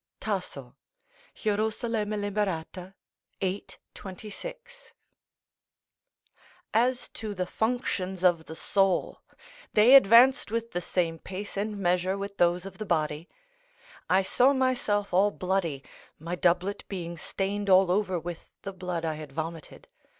Tasso, 0.19 0.75
Gierus. 1.35 1.83
Lib., 1.83 2.09
viii., 2.73 3.65
26.] 3.93 4.93
As 6.73 7.07
to 7.09 7.35
the 7.35 7.45
functions 7.45 8.23
of 8.23 8.45
the 8.45 8.55
soul, 8.55 9.21
they 9.73 9.93
advanced 9.93 10.49
with 10.49 10.71
the 10.71 10.81
same 10.81 11.19
pace 11.19 11.55
and 11.55 11.77
measure 11.77 12.17
with 12.17 12.37
those 12.37 12.65
of 12.65 12.79
the 12.79 12.85
body. 12.87 13.29
I 14.09 14.23
saw 14.23 14.53
myself 14.53 15.13
all 15.13 15.29
bloody, 15.29 15.83
my 16.17 16.33
doublet 16.33 16.83
being 16.87 17.15
stained 17.15 17.69
all 17.69 17.91
over 17.91 18.19
with 18.19 18.49
the 18.63 18.73
blood 18.73 19.05
I 19.05 19.13
had 19.13 19.31
vomited. 19.31 19.87